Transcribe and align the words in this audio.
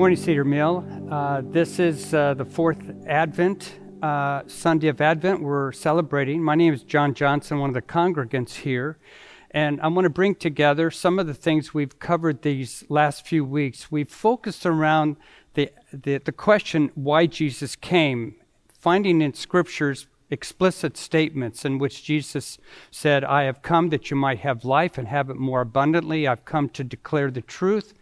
Morning, 0.00 0.16
Cedar 0.16 0.46
Mill. 0.46 0.82
Uh, 1.10 1.42
this 1.44 1.78
is 1.78 2.14
uh, 2.14 2.32
the 2.32 2.46
fourth 2.46 2.78
Advent, 3.06 3.74
uh, 4.02 4.40
Sunday 4.46 4.88
of 4.88 5.02
Advent 5.02 5.42
we're 5.42 5.72
celebrating. 5.72 6.42
My 6.42 6.54
name 6.54 6.72
is 6.72 6.82
John 6.82 7.12
Johnson, 7.12 7.58
one 7.58 7.68
of 7.68 7.74
the 7.74 7.82
congregants 7.82 8.54
here, 8.54 8.96
and 9.50 9.78
I 9.82 9.88
want 9.88 10.06
to 10.06 10.10
bring 10.10 10.36
together 10.36 10.90
some 10.90 11.18
of 11.18 11.26
the 11.26 11.34
things 11.34 11.74
we've 11.74 11.98
covered 11.98 12.40
these 12.40 12.82
last 12.88 13.26
few 13.26 13.44
weeks. 13.44 13.92
We've 13.92 14.08
focused 14.08 14.64
around 14.64 15.16
the, 15.52 15.70
the, 15.92 16.16
the 16.16 16.32
question 16.32 16.90
why 16.94 17.26
Jesus 17.26 17.76
came, 17.76 18.36
finding 18.78 19.20
in 19.20 19.34
scriptures 19.34 20.06
explicit 20.30 20.96
statements 20.96 21.66
in 21.66 21.76
which 21.76 22.02
Jesus 22.04 22.56
said, 22.90 23.22
I 23.22 23.42
have 23.42 23.60
come 23.60 23.90
that 23.90 24.10
you 24.10 24.16
might 24.16 24.38
have 24.38 24.64
life 24.64 24.96
and 24.96 25.08
have 25.08 25.28
it 25.28 25.36
more 25.36 25.60
abundantly. 25.60 26.26
I've 26.26 26.46
come 26.46 26.70
to 26.70 26.84
declare 26.84 27.30
the 27.30 27.42
truth. 27.42 27.92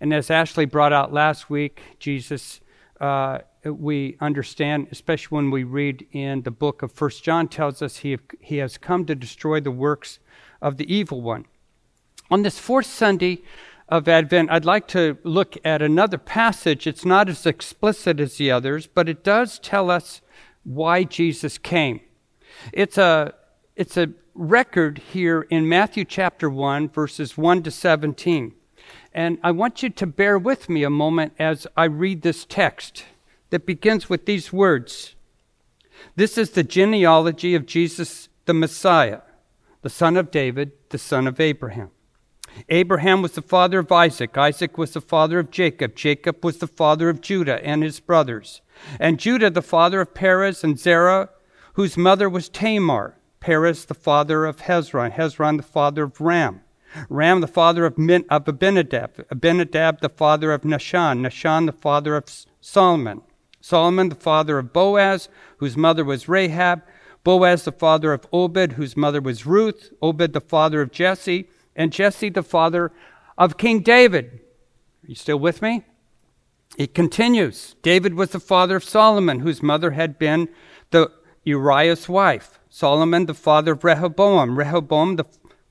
And 0.00 0.14
as 0.14 0.30
Ashley 0.30 0.64
brought 0.64 0.92
out 0.92 1.12
last 1.12 1.50
week, 1.50 1.80
Jesus, 1.98 2.60
uh, 3.00 3.38
we 3.64 4.16
understand, 4.20 4.88
especially 4.92 5.36
when 5.36 5.50
we 5.50 5.64
read 5.64 6.06
in 6.12 6.42
the 6.42 6.50
book 6.50 6.82
of 6.82 6.92
First 6.92 7.24
John, 7.24 7.48
tells 7.48 7.82
us 7.82 7.98
he, 7.98 8.18
he 8.40 8.58
has 8.58 8.78
come 8.78 9.04
to 9.06 9.14
destroy 9.14 9.60
the 9.60 9.72
works 9.72 10.20
of 10.62 10.76
the 10.76 10.92
evil 10.92 11.20
one. 11.20 11.46
On 12.30 12.42
this 12.42 12.58
fourth 12.58 12.86
Sunday 12.86 13.42
of 13.88 14.06
Advent, 14.06 14.50
I'd 14.50 14.64
like 14.64 14.86
to 14.88 15.18
look 15.24 15.56
at 15.64 15.82
another 15.82 16.18
passage. 16.18 16.86
It's 16.86 17.04
not 17.04 17.28
as 17.28 17.46
explicit 17.46 18.20
as 18.20 18.36
the 18.36 18.50
others, 18.50 18.86
but 18.86 19.08
it 19.08 19.24
does 19.24 19.58
tell 19.58 19.90
us 19.90 20.20
why 20.62 21.04
Jesus 21.04 21.58
came. 21.58 22.00
It's 22.72 22.98
a, 22.98 23.34
it's 23.74 23.96
a 23.96 24.10
record 24.34 24.98
here 24.98 25.42
in 25.42 25.68
Matthew 25.68 26.04
chapter 26.04 26.50
1, 26.50 26.90
verses 26.90 27.36
1 27.36 27.62
to 27.64 27.70
17. 27.70 28.54
And 29.12 29.38
I 29.42 29.50
want 29.50 29.82
you 29.82 29.90
to 29.90 30.06
bear 30.06 30.38
with 30.38 30.68
me 30.68 30.82
a 30.84 30.90
moment 30.90 31.32
as 31.38 31.66
I 31.76 31.84
read 31.84 32.22
this 32.22 32.44
text 32.44 33.04
that 33.50 33.66
begins 33.66 34.10
with 34.10 34.26
these 34.26 34.52
words 34.52 35.14
This 36.16 36.38
is 36.38 36.50
the 36.50 36.64
genealogy 36.64 37.54
of 37.54 37.66
Jesus 37.66 38.28
the 38.46 38.54
Messiah, 38.54 39.20
the 39.82 39.90
son 39.90 40.16
of 40.16 40.30
David, 40.30 40.72
the 40.88 40.98
son 40.98 41.26
of 41.26 41.38
Abraham. 41.38 41.90
Abraham 42.70 43.20
was 43.22 43.32
the 43.32 43.42
father 43.42 43.78
of 43.78 43.92
Isaac. 43.92 44.36
Isaac 44.36 44.78
was 44.78 44.92
the 44.92 45.00
father 45.00 45.38
of 45.38 45.50
Jacob. 45.50 45.94
Jacob 45.94 46.44
was 46.44 46.58
the 46.58 46.66
father 46.66 47.08
of 47.08 47.20
Judah 47.20 47.62
and 47.64 47.82
his 47.82 48.00
brothers. 48.00 48.62
And 48.98 49.20
Judah, 49.20 49.50
the 49.50 49.62
father 49.62 50.00
of 50.00 50.14
Perez 50.14 50.64
and 50.64 50.78
Zerah, 50.78 51.28
whose 51.74 51.96
mother 51.96 52.28
was 52.28 52.48
Tamar. 52.48 53.16
Perez, 53.40 53.84
the 53.84 53.94
father 53.94 54.46
of 54.46 54.62
Hezron. 54.62 55.12
Hezron, 55.12 55.58
the 55.58 55.62
father 55.62 56.04
of 56.04 56.20
Ram. 56.20 56.62
Ram, 57.08 57.40
the 57.40 57.46
father 57.46 57.84
of, 57.84 57.98
Min, 57.98 58.24
of 58.30 58.48
Amminadab. 58.48 59.26
Amminadab, 59.30 60.00
the 60.00 60.08
father 60.08 60.52
of 60.52 60.62
Nahshon. 60.62 61.20
Nahshon, 61.20 61.66
the 61.66 61.72
father 61.72 62.16
of 62.16 62.24
Solomon. 62.60 63.22
Solomon, 63.60 64.08
the 64.08 64.14
father 64.14 64.58
of 64.58 64.72
Boaz, 64.72 65.28
whose 65.58 65.76
mother 65.76 66.04
was 66.04 66.28
Rahab. 66.28 66.82
Boaz, 67.24 67.64
the 67.64 67.72
father 67.72 68.12
of 68.12 68.26
Obed, 68.32 68.72
whose 68.72 68.96
mother 68.96 69.20
was 69.20 69.46
Ruth. 69.46 69.90
Obed, 70.00 70.32
the 70.32 70.40
father 70.40 70.80
of 70.80 70.92
Jesse. 70.92 71.48
And 71.76 71.92
Jesse, 71.92 72.30
the 72.30 72.42
father 72.42 72.92
of 73.36 73.58
King 73.58 73.80
David. 73.80 74.40
Are 75.04 75.08
you 75.08 75.14
still 75.14 75.38
with 75.38 75.62
me? 75.62 75.84
It 76.76 76.94
continues. 76.94 77.74
David 77.82 78.14
was 78.14 78.30
the 78.30 78.40
father 78.40 78.76
of 78.76 78.84
Solomon, 78.84 79.40
whose 79.40 79.62
mother 79.62 79.92
had 79.92 80.18
been 80.18 80.48
the 80.90 81.10
Uriah's 81.44 82.08
wife. 82.08 82.60
Solomon, 82.68 83.26
the 83.26 83.34
father 83.34 83.72
of 83.72 83.84
Rehoboam. 83.84 84.58
Rehoboam, 84.58 85.16
the 85.16 85.24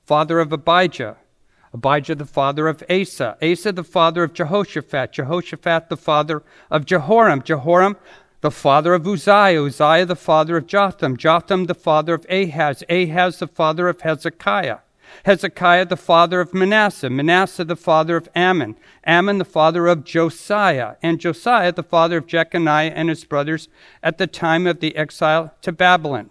father 0.07 0.39
of 0.39 0.53
Abijah. 0.53 1.17
Abijah, 1.73 2.15
the 2.15 2.25
father 2.25 2.69
of 2.69 2.81
Asa. 2.89 3.37
Asa, 3.43 3.73
the 3.73 3.83
father 3.83 4.23
of 4.23 4.33
Jehoshaphat. 4.33 5.11
Jehoshaphat, 5.11 5.89
the 5.89 5.97
father 5.97 6.43
of 6.71 6.85
Jehoram. 6.85 7.43
Jehoram, 7.43 7.97
the 8.39 8.49
father 8.49 8.93
of 8.93 9.05
Uzziah. 9.05 9.61
Uzziah, 9.61 10.05
the 10.05 10.15
father 10.15 10.55
of 10.55 10.65
Jotham. 10.65 11.17
Jotham, 11.17 11.65
the 11.65 11.75
father 11.75 12.13
of 12.13 12.25
Ahaz. 12.29 12.83
Ahaz, 12.89 13.39
the 13.39 13.47
father 13.47 13.89
of 13.89 13.99
Hezekiah. 13.99 14.77
Hezekiah, 15.25 15.85
the 15.85 15.97
father 15.97 16.39
of 16.39 16.53
Manasseh. 16.53 17.09
Manasseh, 17.09 17.65
the 17.65 17.75
father 17.75 18.15
of 18.15 18.29
Amon. 18.33 18.77
Amon, 19.05 19.39
the 19.39 19.45
father 19.45 19.87
of 19.87 20.05
Josiah. 20.05 20.95
And 21.03 21.19
Josiah, 21.19 21.73
the 21.73 21.83
father 21.83 22.17
of 22.17 22.27
Jeconiah 22.27 22.93
and 22.95 23.09
his 23.09 23.25
brothers 23.25 23.67
at 24.01 24.17
the 24.17 24.27
time 24.27 24.67
of 24.67 24.79
the 24.79 24.95
exile 24.95 25.53
to 25.63 25.73
Babylon. 25.73 26.29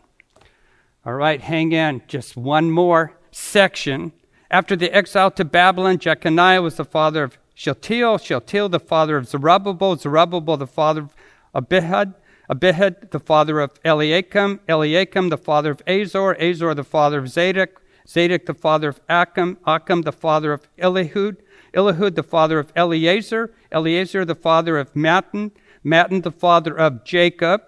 All 1.04 1.12
right, 1.12 1.42
hang 1.42 1.72
in. 1.72 2.02
Just 2.08 2.38
one 2.38 2.70
more 2.70 3.15
section. 3.30 4.12
After 4.50 4.76
the 4.76 4.94
exile 4.94 5.30
to 5.32 5.44
Babylon, 5.44 5.98
Jeconiah 5.98 6.62
was 6.62 6.76
the 6.76 6.84
father 6.84 7.24
of 7.24 7.38
Shealtiel, 7.54 8.18
Shealtiel 8.18 8.68
the 8.68 8.78
father 8.78 9.16
of 9.16 9.28
Zerubbabel, 9.28 9.96
Zerubbabel 9.96 10.56
the 10.56 10.66
father 10.66 11.02
of 11.02 11.14
Abihud, 11.54 12.14
Abihud 12.50 13.10
the 13.10 13.18
father 13.18 13.60
of 13.60 13.72
Eliakim, 13.84 14.60
Eliakim 14.68 15.30
the 15.30 15.38
father 15.38 15.70
of 15.70 15.82
Azor, 15.86 16.34
Azor 16.40 16.74
the 16.74 16.84
father 16.84 17.18
of 17.18 17.28
Zadok, 17.28 17.82
Zadok 18.06 18.46
the 18.46 18.54
father 18.54 18.90
of 18.90 19.00
Achim, 19.08 19.58
Achim 19.66 20.02
the 20.02 20.12
father 20.12 20.52
of 20.52 20.68
Elihud, 20.78 21.38
Elihud 21.74 22.14
the 22.14 22.22
father 22.22 22.58
of 22.58 22.72
Eleazar, 22.76 23.52
Eleazar 23.72 24.24
the 24.24 24.34
father 24.34 24.78
of 24.78 24.92
Matthan, 24.94 25.50
Matthan 25.84 26.22
the 26.22 26.30
father 26.30 26.76
of 26.78 27.04
Jacob, 27.04 27.62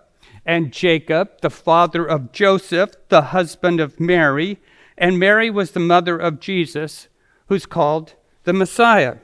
and 0.45 0.73
Jacob 0.73 1.41
the 1.41 1.51
father 1.51 2.05
of 2.05 2.31
Joseph, 2.33 2.93
the 3.09 3.23
husband 3.23 3.81
of 3.81 3.99
Mary, 3.99 4.59
and 4.99 5.19
Mary 5.19 5.49
was 5.49 5.71
the 5.71 5.81
mother 5.81 6.19
of 6.19 6.41
Jesus, 6.41 7.09
who's 7.47 7.67
called 7.67 8.15
the 8.45 8.53
Messiah. 8.53 9.17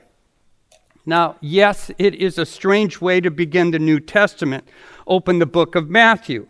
Now, 1.05 1.37
yes, 1.41 1.91
it 1.99 2.15
is 2.15 2.39
a 2.39 2.47
strange 2.47 3.01
way 3.01 3.21
to 3.21 3.31
begin 3.31 3.71
the 3.71 3.79
New 3.79 4.01
Testament. 4.01 4.67
Open 5.07 5.39
the 5.39 5.47
book 5.47 5.75
of 5.75 5.91
Matthew. 5.91 6.49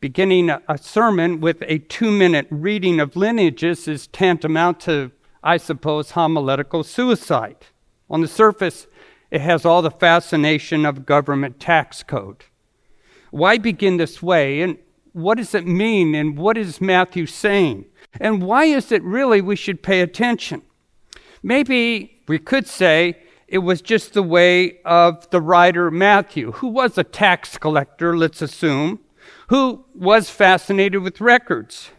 Beginning 0.00 0.48
a 0.50 0.78
sermon 0.78 1.40
with 1.40 1.62
a 1.66 1.78
two 1.78 2.10
minute 2.10 2.46
reading 2.50 3.00
of 3.00 3.16
lineages 3.16 3.88
is 3.88 4.06
tantamount 4.06 4.80
to, 4.80 5.10
I 5.42 5.56
suppose, 5.56 6.12
homiletical 6.12 6.84
suicide. 6.84 7.66
On 8.08 8.20
the 8.20 8.28
surface, 8.28 8.86
it 9.30 9.40
has 9.40 9.64
all 9.64 9.82
the 9.82 9.90
fascination 9.90 10.86
of 10.86 11.06
government 11.06 11.60
tax 11.60 12.02
code. 12.02 12.44
Why 13.30 13.58
begin 13.58 13.96
this 13.96 14.22
way? 14.22 14.62
And 14.62 14.78
what 15.12 15.38
does 15.38 15.54
it 15.54 15.66
mean? 15.66 16.14
And 16.14 16.38
what 16.38 16.56
is 16.56 16.80
Matthew 16.80 17.26
saying? 17.26 17.86
And 18.18 18.42
why 18.42 18.64
is 18.64 18.90
it 18.90 19.02
really 19.02 19.40
we 19.40 19.56
should 19.56 19.82
pay 19.82 20.00
attention? 20.00 20.62
Maybe 21.42 22.22
we 22.26 22.38
could 22.38 22.66
say 22.66 23.16
it 23.46 23.58
was 23.58 23.82
just 23.82 24.12
the 24.12 24.22
way 24.22 24.80
of 24.84 25.28
the 25.30 25.40
writer 25.40 25.90
Matthew, 25.90 26.52
who 26.52 26.68
was 26.68 26.96
a 26.96 27.04
tax 27.04 27.58
collector, 27.58 28.16
let's 28.16 28.42
assume, 28.42 29.00
who 29.48 29.84
was 29.94 30.30
fascinated 30.30 31.02
with 31.02 31.20
records. 31.20 31.90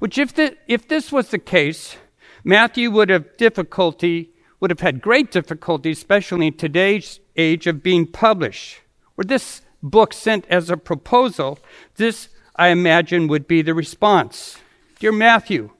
Which, 0.00 0.18
if, 0.18 0.34
the, 0.34 0.56
if 0.66 0.88
this 0.88 1.10
was 1.12 1.28
the 1.28 1.38
case, 1.38 1.96
Matthew 2.44 2.90
would 2.90 3.10
have 3.10 3.36
difficulty, 3.36 4.30
would 4.60 4.70
have 4.70 4.80
had 4.80 5.00
great 5.00 5.30
difficulty, 5.30 5.92
especially 5.92 6.48
in 6.48 6.56
today's 6.56 7.20
age 7.36 7.66
of 7.66 7.82
being 7.82 8.06
published. 8.06 8.80
Were 9.16 9.24
this 9.24 9.62
book 9.82 10.12
sent 10.12 10.46
as 10.48 10.70
a 10.70 10.76
proposal, 10.76 11.58
this, 11.96 12.28
I 12.56 12.68
imagine, 12.68 13.28
would 13.28 13.46
be 13.46 13.62
the 13.62 13.74
response. 13.74 14.58
Dear 14.98 15.12
Matthew, 15.12 15.70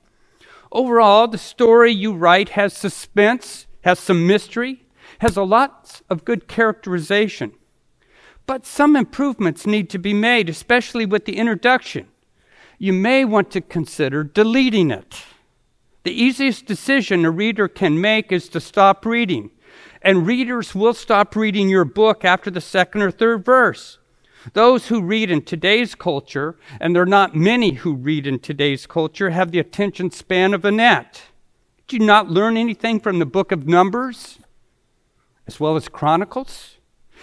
overall, 0.70 1.26
the 1.26 1.38
story 1.38 1.90
you 1.90 2.12
write 2.12 2.50
has 2.50 2.72
suspense, 2.72 3.66
has 3.82 3.98
some 3.98 4.28
mystery, 4.28 4.84
has 5.18 5.36
a 5.36 5.42
lot 5.42 6.00
of 6.08 6.24
good 6.24 6.46
characterization. 6.46 7.52
But 8.46 8.64
some 8.64 8.94
improvements 8.94 9.66
need 9.66 9.90
to 9.90 9.98
be 9.98 10.14
made, 10.14 10.48
especially 10.48 11.04
with 11.04 11.24
the 11.24 11.36
introduction. 11.36 12.06
You 12.78 12.92
may 12.92 13.24
want 13.24 13.50
to 13.50 13.60
consider 13.60 14.22
deleting 14.22 14.92
it. 14.92 15.24
The 16.04 16.12
easiest 16.12 16.66
decision 16.66 17.24
a 17.24 17.30
reader 17.32 17.66
can 17.66 18.00
make 18.00 18.30
is 18.30 18.48
to 18.50 18.60
stop 18.60 19.04
reading. 19.04 19.50
And 20.00 20.28
readers 20.28 20.76
will 20.76 20.94
stop 20.94 21.34
reading 21.34 21.68
your 21.68 21.84
book 21.84 22.24
after 22.24 22.52
the 22.52 22.60
second 22.60 23.02
or 23.02 23.10
third 23.10 23.44
verse. 23.44 23.98
Those 24.52 24.88
who 24.88 25.02
read 25.02 25.30
in 25.30 25.42
today's 25.42 25.94
culture, 25.94 26.56
and 26.80 26.94
there 26.94 27.02
are 27.02 27.06
not 27.06 27.34
many 27.34 27.72
who 27.72 27.94
read 27.94 28.26
in 28.26 28.38
today's 28.38 28.86
culture, 28.86 29.30
have 29.30 29.50
the 29.50 29.58
attention 29.58 30.10
span 30.10 30.54
of 30.54 30.64
a 30.64 30.70
gnat. 30.70 31.22
Did 31.86 32.00
you 32.00 32.06
not 32.06 32.30
learn 32.30 32.56
anything 32.56 33.00
from 33.00 33.18
the 33.18 33.26
book 33.26 33.52
of 33.52 33.66
Numbers 33.66 34.38
as 35.46 35.58
well 35.58 35.76
as 35.76 35.88
Chronicles? 35.88 36.76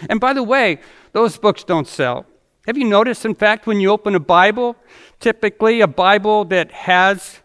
And 0.08 0.20
by 0.20 0.32
the 0.32 0.42
way, 0.42 0.80
those 1.12 1.38
books 1.38 1.64
don't 1.64 1.86
sell. 1.86 2.26
Have 2.66 2.76
you 2.76 2.84
noticed, 2.84 3.24
in 3.24 3.34
fact, 3.34 3.66
when 3.66 3.80
you 3.80 3.90
open 3.90 4.14
a 4.14 4.20
Bible, 4.20 4.76
typically 5.20 5.80
a 5.80 5.86
Bible 5.86 6.44
that 6.46 6.72
has 6.72 7.38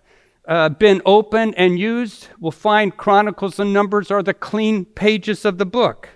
uh, 0.47 0.69
been 0.69 1.01
opened 1.05 1.53
and 1.57 1.77
used 1.77 2.27
will 2.39 2.51
find 2.51 2.97
Chronicles 2.97 3.59
and 3.59 3.71
Numbers 3.71 4.09
are 4.09 4.23
the 4.23 4.33
clean 4.33 4.83
pages 4.83 5.45
of 5.45 5.59
the 5.59 5.65
book. 5.65 6.09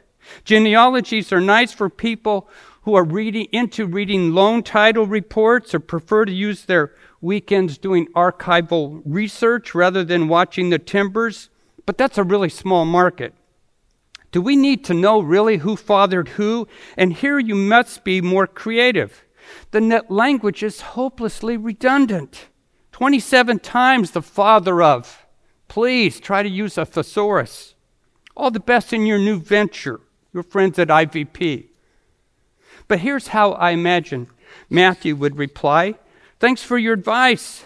Genealogies 0.43 1.31
are 1.31 1.39
nice 1.39 1.71
for 1.71 1.89
people 1.89 2.49
who 2.85 2.93
are 2.93 3.03
reading 3.03 3.47
into 3.51 3.87
reading 3.87 4.31
loan 4.31 4.61
title 4.61 5.07
reports 5.07 5.73
or 5.73 5.79
prefer 5.79 6.23
to 6.23 6.31
use 6.31 6.65
their 6.65 6.93
weekends 7.19 7.79
doing 7.79 8.07
archival 8.15 9.01
research 9.03 9.73
rather 9.73 10.03
than 10.03 10.27
watching 10.27 10.69
the 10.69 10.77
timbers, 10.77 11.49
but 11.87 11.97
that's 11.97 12.19
a 12.19 12.23
really 12.23 12.47
small 12.47 12.85
market. 12.85 13.33
Do 14.31 14.39
we 14.39 14.55
need 14.55 14.85
to 14.85 14.93
know 14.93 15.19
really 15.19 15.57
who 15.57 15.75
fathered 15.75 16.29
who? 16.29 16.67
And 16.95 17.13
here 17.13 17.39
you 17.39 17.55
must 17.55 18.03
be 18.03 18.21
more 18.21 18.45
creative. 18.45 19.25
The 19.71 19.81
net 19.81 20.11
language 20.11 20.61
is 20.61 20.81
hopelessly 20.81 21.57
redundant. 21.57 22.49
27 22.91 23.59
times 23.59 24.11
the 24.11 24.21
father 24.21 24.83
of. 24.83 25.25
Please 25.67 26.19
try 26.19 26.43
to 26.43 26.49
use 26.49 26.77
a 26.77 26.85
thesaurus. 26.85 27.73
All 28.37 28.51
the 28.51 28.59
best 28.59 28.93
in 28.93 29.07
your 29.07 29.17
new 29.17 29.39
venture, 29.39 30.01
your 30.33 30.43
friends 30.43 30.77
at 30.77 30.89
IVP. 30.89 31.69
But 32.87 32.99
here's 32.99 33.27
how 33.27 33.53
I 33.53 33.71
imagine 33.71 34.27
Matthew 34.69 35.15
would 35.15 35.37
reply 35.37 35.95
Thanks 36.39 36.61
for 36.61 36.77
your 36.77 36.93
advice, 36.93 37.63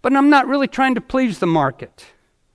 but 0.00 0.14
I'm 0.14 0.30
not 0.30 0.46
really 0.46 0.68
trying 0.68 0.94
to 0.94 1.00
please 1.00 1.40
the 1.40 1.46
market. 1.46 2.06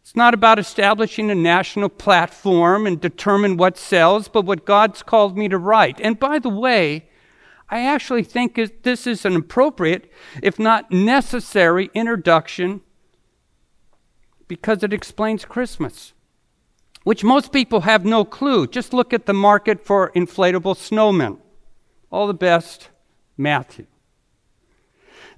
It's 0.02 0.16
not 0.16 0.34
about 0.34 0.58
establishing 0.58 1.30
a 1.30 1.36
national 1.36 1.90
platform 1.90 2.88
and 2.88 3.00
determine 3.00 3.58
what 3.58 3.78
sells, 3.78 4.28
but 4.28 4.46
what 4.46 4.66
God's 4.66 5.04
called 5.04 5.38
me 5.38 5.48
to 5.50 5.58
write. 5.58 6.00
And 6.02 6.18
by 6.18 6.40
the 6.40 6.50
way, 6.50 7.10
I 7.70 7.86
actually 7.86 8.24
think 8.24 8.60
this 8.84 9.06
is 9.06 9.26
an 9.26 9.36
appropriate, 9.36 10.12
if 10.42 10.58
not 10.58 10.92
necessary, 10.92 11.92
introduction 11.94 12.82
because 14.48 14.82
it 14.82 14.92
explains 14.92 15.46
Christmas, 15.46 16.14
which 17.04 17.24
most 17.24 17.54
people 17.54 17.82
have 17.82 18.04
no 18.04 18.26
clue. 18.26 18.66
Just 18.66 18.94
look 18.94 19.14
at 19.14 19.28
the 19.28 19.34
market 19.34 19.86
for 19.86 20.12
inflatable 20.16 20.76
snowmen. 20.76 21.38
All 22.12 22.28
the 22.28 22.34
best, 22.34 22.90
Matthew. 23.38 23.86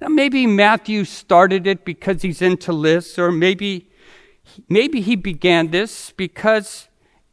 Now, 0.00 0.08
maybe 0.08 0.46
Matthew 0.46 1.04
started 1.04 1.66
it 1.66 1.84
because 1.84 2.22
he's 2.22 2.42
into 2.42 2.72
lists, 2.72 3.18
or 3.18 3.30
maybe, 3.30 3.90
maybe 4.68 5.00
he 5.00 5.14
began 5.14 5.70
this 5.70 6.12
because 6.16 6.88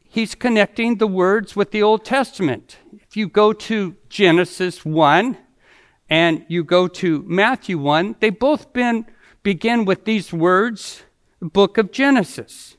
he's 0.08 0.34
connecting 0.34 0.98
the 0.98 1.06
words 1.06 1.56
with 1.56 1.70
the 1.70 1.82
Old 1.82 2.04
Testament. 2.04 2.76
If 2.92 3.16
you 3.16 3.28
go 3.28 3.52
to 3.52 3.96
Genesis 4.08 4.84
1 4.84 5.36
and 6.08 6.44
you 6.48 6.62
go 6.62 6.86
to 6.86 7.24
Matthew 7.26 7.78
1, 7.78 8.16
they 8.20 8.30
both 8.30 8.72
been, 8.72 9.06
begin 9.42 9.84
with 9.84 10.04
these 10.04 10.32
words, 10.32 11.02
the 11.40 11.46
book 11.46 11.78
of 11.78 11.90
Genesis. 11.90 12.76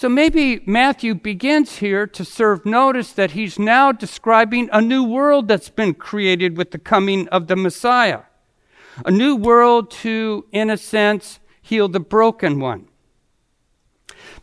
So 0.00 0.08
maybe 0.08 0.62
Matthew 0.64 1.14
begins 1.14 1.76
here 1.76 2.06
to 2.06 2.24
serve 2.24 2.64
notice 2.64 3.12
that 3.12 3.32
he's 3.32 3.58
now 3.58 3.92
describing 3.92 4.70
a 4.72 4.80
new 4.80 5.04
world 5.04 5.46
that's 5.46 5.68
been 5.68 5.92
created 5.92 6.56
with 6.56 6.70
the 6.70 6.78
coming 6.78 7.28
of 7.28 7.48
the 7.48 7.56
Messiah. 7.56 8.22
A 9.04 9.10
new 9.10 9.36
world 9.36 9.90
to, 9.90 10.46
in 10.52 10.70
a 10.70 10.78
sense, 10.78 11.38
heal 11.60 11.86
the 11.86 12.00
broken 12.00 12.60
one. 12.60 12.88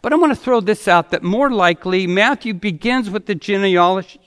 But 0.04 0.14
I 0.14 0.18
want 0.18 0.32
to 0.32 0.40
throw 0.40 0.62
this 0.62 0.88
out 0.88 1.10
that 1.10 1.24
more 1.24 1.50
likely 1.50 2.06
Matthew 2.06 2.54
begins 2.54 3.10
with 3.10 3.26
the 3.26 3.34
genealogy 3.34 4.22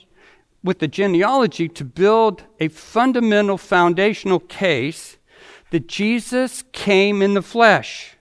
with 0.61 0.79
the 0.79 0.87
genealogy 0.89 1.69
to 1.69 1.85
build 1.85 2.43
a 2.59 2.67
fundamental 2.67 3.57
foundational 3.57 4.41
case 4.41 5.15
that 5.69 5.87
Jesus 5.87 6.65
came 6.73 7.21
in 7.21 7.35
the 7.35 7.41
flesh. 7.41 8.17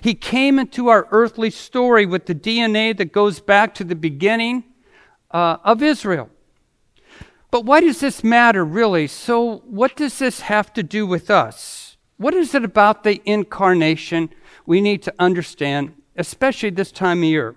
He 0.00 0.14
came 0.14 0.58
into 0.58 0.88
our 0.88 1.06
earthly 1.10 1.50
story 1.50 2.06
with 2.06 2.26
the 2.26 2.34
DNA 2.34 2.96
that 2.96 3.12
goes 3.12 3.40
back 3.40 3.74
to 3.74 3.84
the 3.84 3.94
beginning 3.94 4.64
uh, 5.30 5.58
of 5.64 5.82
Israel. 5.82 6.30
But 7.50 7.64
why 7.64 7.80
does 7.80 8.00
this 8.00 8.24
matter, 8.24 8.64
really? 8.64 9.06
So, 9.06 9.58
what 9.58 9.96
does 9.96 10.18
this 10.18 10.40
have 10.40 10.72
to 10.74 10.82
do 10.82 11.06
with 11.06 11.30
us? 11.30 11.96
What 12.16 12.34
is 12.34 12.54
it 12.54 12.64
about 12.64 13.04
the 13.04 13.20
incarnation 13.24 14.30
we 14.64 14.80
need 14.80 15.02
to 15.02 15.14
understand, 15.18 15.94
especially 16.16 16.70
this 16.70 16.90
time 16.90 17.18
of 17.18 17.24
year? 17.24 17.56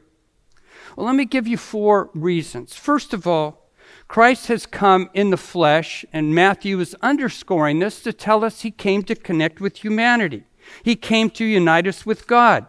Well, 0.95 1.05
let 1.05 1.15
me 1.15 1.25
give 1.25 1.47
you 1.47 1.57
four 1.57 2.09
reasons. 2.13 2.75
First 2.75 3.13
of 3.13 3.25
all, 3.25 3.69
Christ 4.07 4.47
has 4.47 4.65
come 4.65 5.09
in 5.13 5.29
the 5.29 5.37
flesh, 5.37 6.03
and 6.11 6.35
Matthew 6.35 6.79
is 6.79 6.95
underscoring 7.01 7.79
this 7.79 8.01
to 8.03 8.11
tell 8.11 8.43
us 8.43 8.61
he 8.61 8.71
came 8.71 9.03
to 9.03 9.15
connect 9.15 9.61
with 9.61 9.77
humanity. 9.77 10.45
He 10.83 10.95
came 10.95 11.29
to 11.31 11.45
unite 11.45 11.87
us 11.87 12.05
with 12.05 12.27
God. 12.27 12.65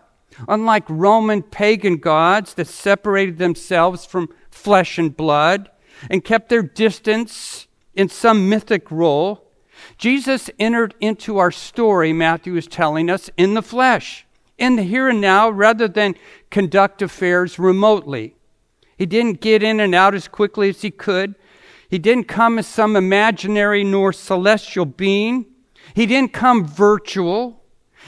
Unlike 0.49 0.85
Roman 0.89 1.43
pagan 1.43 1.97
gods 1.97 2.55
that 2.55 2.67
separated 2.67 3.39
themselves 3.39 4.07
from 4.07 4.29
flesh 4.51 4.99
and 4.99 5.17
blood 5.17 5.71
and 6.09 6.25
kept 6.25 6.49
their 6.49 6.63
distance 6.63 7.67
in 7.95 8.09
some 8.09 8.49
mythic 8.49 8.91
role, 8.91 9.51
Jesus 9.99 10.51
entered 10.59 10.95
into 11.01 11.39
our 11.39 11.51
story, 11.51 12.13
Matthew 12.13 12.57
is 12.57 12.67
telling 12.67 13.11
us, 13.11 13.31
in 13.37 13.55
the 13.55 13.63
flesh, 13.63 14.27
in 14.59 14.77
the 14.77 14.83
here 14.83 15.09
and 15.09 15.21
now, 15.21 15.51
rather 15.51 15.89
than 15.89 16.15
conduct 16.51 17.03
affairs 17.03 17.59
remotely. 17.59 18.35
He 18.97 19.07
didn't 19.07 19.41
get 19.41 19.63
in 19.63 19.81
and 19.81 19.95
out 19.95 20.15
as 20.15 20.29
quickly 20.29 20.69
as 20.69 20.83
he 20.83 20.91
could. 20.91 21.35
He 21.89 21.99
didn't 21.99 22.29
come 22.29 22.59
as 22.59 22.67
some 22.67 22.97
imaginary 22.97 23.83
nor 23.83 24.13
celestial 24.13 24.85
being. 24.85 25.47
He 25.95 26.07
didn't 26.07 26.33
come 26.33 26.67
virtual. 26.67 27.60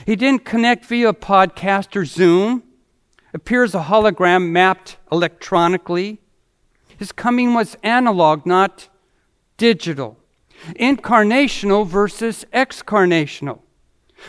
He 0.05 0.15
didn't 0.15 0.45
connect 0.45 0.85
via 0.85 1.13
podcast 1.13 1.95
or 1.95 2.05
Zoom, 2.05 2.63
appears 3.33 3.73
a 3.73 3.83
hologram 3.83 4.49
mapped 4.51 4.97
electronically. 5.11 6.19
His 6.97 7.11
coming 7.11 7.53
was 7.53 7.77
analog, 7.83 8.45
not 8.45 8.89
digital. 9.57 10.17
Incarnational 10.79 11.85
versus 11.85 12.45
excarnational. 12.53 13.59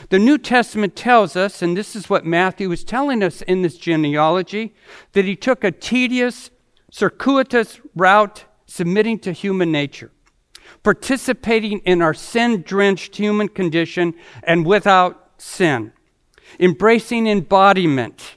The 0.09 0.19
New 0.19 0.39
Testament 0.39 0.97
tells 0.97 1.37
us, 1.37 1.63
and 1.63 1.77
this 1.77 1.95
is 1.95 2.11
what 2.11 2.27
Matthew 2.27 2.73
is 2.73 2.83
telling 2.83 3.23
us 3.23 3.43
in 3.43 3.63
this 3.63 3.77
genealogy, 3.77 4.75
that 5.13 5.25
he 5.25 5.37
took 5.37 5.63
a 5.63 5.71
tedious, 5.71 6.51
circuitous 6.91 7.81
route 7.95 8.45
submitting 8.67 9.19
to 9.21 9.33
human 9.33 9.71
nature, 9.71 10.11
participating 10.83 11.79
in 11.81 12.03
our 12.03 12.15
sin 12.15 12.63
drenched 12.63 13.17
human 13.17 13.49
condition 13.49 14.15
and 14.43 14.67
without 14.67 15.24
sin, 15.39 15.93
embracing 16.59 17.27
embodiment 17.27 18.37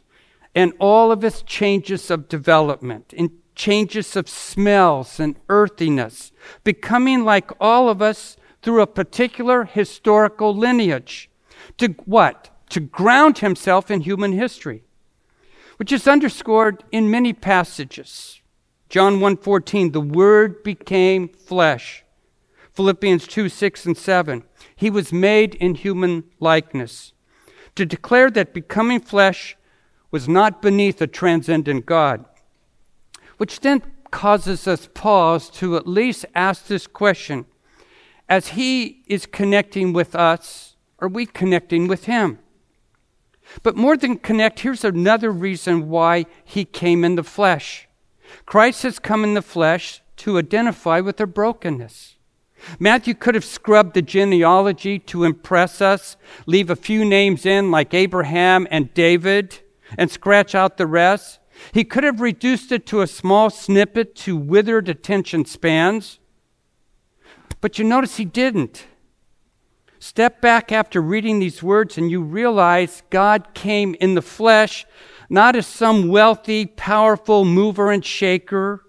and 0.55 0.73
all 0.79 1.11
of 1.11 1.23
its 1.23 1.43
changes 1.43 2.09
of 2.09 2.27
development, 2.27 3.13
in 3.13 3.31
changes 3.53 4.15
of 4.15 4.27
smells 4.27 5.19
and 5.19 5.35
earthiness, 5.49 6.31
becoming 6.63 7.23
like 7.23 7.51
all 7.59 7.89
of 7.89 8.01
us 8.01 8.37
through 8.61 8.81
a 8.81 8.87
particular 8.87 9.65
historical 9.65 10.55
lineage. 10.55 11.29
To 11.77 11.89
what? 12.05 12.49
To 12.69 12.79
ground 12.79 13.39
himself 13.39 13.91
in 13.91 14.01
human 14.01 14.31
history, 14.31 14.83
which 15.77 15.91
is 15.91 16.07
underscored 16.07 16.83
in 16.91 17.11
many 17.11 17.33
passages. 17.33 18.41
John 18.89 19.19
1:14, 19.19 19.91
the 19.91 20.01
word 20.01 20.63
became 20.63 21.29
flesh. 21.29 22.03
Philippians 22.77 23.25
2, 23.25 23.49
6 23.49 23.85
and 23.87 23.97
7. 23.97 24.43
He 24.75 24.91
was 24.91 25.11
made 25.11 25.55
in 25.55 25.73
human 25.73 26.25
likeness. 26.39 27.11
To 27.73 27.87
declare 27.87 28.29
that 28.29 28.53
becoming 28.53 28.99
flesh 28.99 29.57
was 30.11 30.29
not 30.29 30.61
beneath 30.61 31.01
a 31.01 31.07
transcendent 31.07 31.87
God. 31.87 32.23
Which 33.37 33.61
then 33.61 33.81
causes 34.11 34.67
us 34.67 34.89
pause 34.93 35.49
to 35.57 35.75
at 35.75 35.87
least 35.87 36.27
ask 36.35 36.67
this 36.67 36.85
question 36.85 37.45
As 38.29 38.49
He 38.49 39.01
is 39.07 39.25
connecting 39.25 39.91
with 39.91 40.13
us, 40.13 40.75
are 40.99 41.07
we 41.07 41.25
connecting 41.25 41.87
with 41.87 42.03
Him? 42.03 42.37
But 43.63 43.75
more 43.75 43.97
than 43.97 44.19
connect, 44.19 44.59
here's 44.59 44.85
another 44.85 45.31
reason 45.31 45.89
why 45.89 46.27
He 46.43 46.63
came 46.63 47.03
in 47.03 47.15
the 47.15 47.23
flesh. 47.23 47.87
Christ 48.45 48.83
has 48.83 48.99
come 48.99 49.23
in 49.23 49.33
the 49.33 49.41
flesh 49.41 50.03
to 50.17 50.37
identify 50.37 50.99
with 50.99 51.19
our 51.19 51.25
brokenness. 51.25 52.16
Matthew 52.79 53.13
could 53.13 53.35
have 53.35 53.45
scrubbed 53.45 53.93
the 53.93 54.01
genealogy 54.01 54.99
to 54.99 55.23
impress 55.23 55.81
us, 55.81 56.17
leave 56.45 56.69
a 56.69 56.75
few 56.75 57.05
names 57.05 57.45
in 57.45 57.71
like 57.71 57.93
Abraham 57.93 58.67
and 58.69 58.93
David, 58.93 59.59
and 59.97 60.11
scratch 60.11 60.53
out 60.53 60.77
the 60.77 60.87
rest. 60.87 61.39
He 61.71 61.83
could 61.83 62.03
have 62.03 62.21
reduced 62.21 62.71
it 62.71 62.85
to 62.87 63.01
a 63.01 63.07
small 63.07 63.49
snippet 63.49 64.15
to 64.17 64.37
withered 64.37 64.89
attention 64.89 65.45
spans. 65.45 66.19
But 67.61 67.79
you 67.79 67.85
notice 67.85 68.17
he 68.17 68.25
didn't. 68.25 68.85
Step 69.99 70.41
back 70.41 70.71
after 70.71 71.01
reading 71.01 71.39
these 71.39 71.63
words 71.63 71.97
and 71.97 72.11
you 72.11 72.21
realize 72.21 73.01
God 73.09 73.47
came 73.55 73.95
in 73.99 74.13
the 74.13 74.21
flesh, 74.21 74.85
not 75.29 75.55
as 75.55 75.65
some 75.65 76.07
wealthy, 76.07 76.67
powerful 76.67 77.45
mover 77.45 77.91
and 77.91 78.05
shaker 78.05 78.83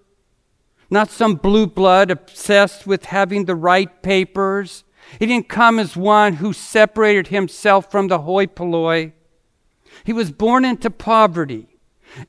not 0.89 1.11
some 1.11 1.35
blue 1.35 1.67
blood 1.67 2.11
obsessed 2.11 2.87
with 2.87 3.05
having 3.05 3.45
the 3.45 3.55
right 3.55 4.01
papers. 4.01 4.83
He 5.19 5.25
didn't 5.25 5.49
come 5.49 5.79
as 5.79 5.95
one 5.95 6.33
who 6.33 6.53
separated 6.53 7.27
himself 7.27 7.91
from 7.91 8.07
the 8.07 8.19
hoi 8.19 8.47
polloi. 8.47 9.13
He 10.03 10.13
was 10.13 10.31
born 10.31 10.65
into 10.65 10.89
poverty 10.89 11.67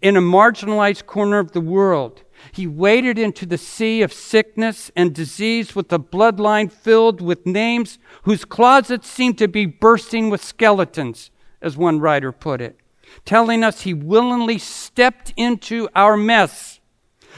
in 0.03 0.17
a 0.17 0.21
marginalized 0.21 1.07
corner 1.07 1.39
of 1.39 1.53
the 1.53 1.61
world. 1.61 2.23
He 2.53 2.67
waded 2.67 3.19
into 3.19 3.45
the 3.45 3.59
sea 3.59 4.03
of 4.03 4.13
sickness 4.13 4.91
and 4.97 5.15
disease 5.15 5.75
with 5.75 5.93
a 5.93 5.99
bloodline 5.99 6.73
filled 6.73 7.21
with 7.21 7.47
names 7.47 7.99
whose 8.23 8.45
closets 8.45 9.09
seemed 9.09 9.39
to 9.39 9.49
be 9.49 9.67
bursting 9.67 10.31
with 10.31 10.43
skeletons, 10.43 11.31
as 11.61 11.77
one 11.77 12.01
writer 12.01 12.33
put 12.33 12.63
it, 12.63 12.79
telling 13.27 13.63
us 13.63 13.83
he 13.83 13.93
willingly 13.93 14.59
stepped 14.59 15.35
into 15.37 15.89
our 15.95 16.17
mess 16.17 16.81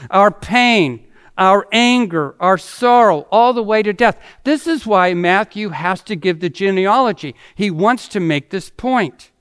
our 0.09 0.31
pain, 0.31 1.05
our 1.37 1.67
anger, 1.71 2.35
our 2.39 2.57
sorrow, 2.57 3.27
all 3.31 3.53
the 3.53 3.63
way 3.63 3.81
to 3.83 3.93
death. 3.93 4.19
This 4.43 4.67
is 4.67 4.85
why 4.85 5.13
Matthew 5.13 5.69
has 5.69 6.01
to 6.03 6.15
give 6.15 6.39
the 6.39 6.49
genealogy. 6.49 7.35
He 7.55 7.71
wants 7.71 8.07
to 8.09 8.19
make 8.19 8.49
this 8.49 8.69
point. 8.69 9.31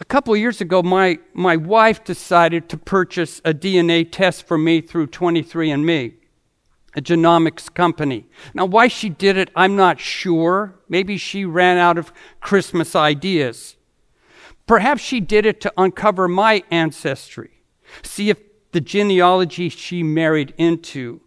A 0.00 0.04
couple 0.04 0.36
years 0.36 0.60
ago, 0.60 0.82
my, 0.82 1.18
my 1.34 1.56
wife 1.56 2.04
decided 2.04 2.68
to 2.68 2.76
purchase 2.76 3.40
a 3.44 3.52
DNA 3.52 4.10
test 4.10 4.46
for 4.46 4.56
me 4.56 4.80
through 4.80 5.08
23andMe, 5.08 6.14
a 6.94 7.02
genomics 7.02 7.72
company. 7.72 8.26
Now, 8.54 8.66
why 8.66 8.86
she 8.86 9.08
did 9.08 9.36
it, 9.36 9.50
I'm 9.56 9.74
not 9.74 9.98
sure. 9.98 10.76
Maybe 10.88 11.16
she 11.16 11.44
ran 11.44 11.78
out 11.78 11.98
of 11.98 12.12
Christmas 12.40 12.94
ideas. 12.94 13.76
Perhaps 14.68 15.02
she 15.02 15.18
did 15.18 15.46
it 15.46 15.60
to 15.62 15.72
uncover 15.76 16.28
my 16.28 16.62
ancestry, 16.70 17.50
see 18.02 18.30
if 18.30 18.38
the 18.78 18.84
genealogy 18.84 19.68
she 19.68 20.04
married 20.04 20.54
into 20.56 21.20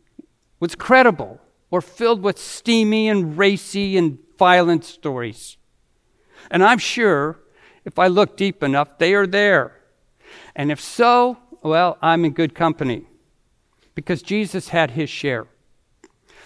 was 0.61 0.73
credible 0.73 1.37
or 1.69 1.81
filled 1.81 2.23
with 2.23 2.39
steamy 2.39 3.09
and 3.09 3.37
racy 3.37 3.97
and 3.97 4.17
violent 4.39 4.85
stories. 4.85 5.57
And 6.49 6.63
I'm 6.63 6.77
sure 6.77 7.41
if 7.83 7.99
I 7.99 8.07
look 8.07 8.37
deep 8.37 8.63
enough, 8.63 8.97
they 8.99 9.13
are 9.13 9.27
there. 9.27 9.81
And 10.55 10.71
if 10.71 10.79
so, 10.79 11.39
well, 11.61 11.97
I'm 12.01 12.23
in 12.23 12.31
good 12.31 12.55
company 12.55 13.05
because 13.95 14.21
Jesus 14.21 14.69
had 14.69 14.91
his 14.91 15.09
share. 15.09 15.45